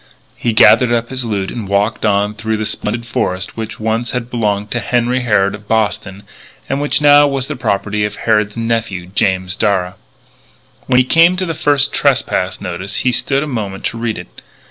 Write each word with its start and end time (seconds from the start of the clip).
He 0.35 0.51
gathered 0.51 0.91
up 0.91 1.11
his 1.11 1.25
loot 1.25 1.51
and 1.51 1.67
walked 1.67 2.07
on 2.07 2.33
through 2.33 2.57
the 2.57 2.65
splendid 2.65 3.05
forest 3.05 3.55
which 3.55 3.79
once 3.79 4.09
had 4.09 4.31
belonged 4.31 4.71
to 4.71 4.79
Henry 4.79 5.21
Harrod 5.21 5.53
of 5.53 5.67
Boston, 5.67 6.23
and 6.67 6.81
which 6.81 7.01
now 7.01 7.27
was 7.27 7.47
the 7.47 7.55
property 7.55 8.03
of 8.03 8.15
Harrod's 8.15 8.57
nephew, 8.57 9.05
James 9.05 9.55
Darragh. 9.55 9.93
When 10.87 10.97
he 10.97 11.05
came 11.05 11.37
to 11.37 11.45
the 11.45 11.53
first 11.53 11.93
trespass 11.93 12.59
notice 12.59 12.95
he 13.05 13.11
stood 13.11 13.43
a 13.43 13.47
moment 13.47 13.83
to 13.85 13.97
read 13.99 14.17
it. 14.17 14.41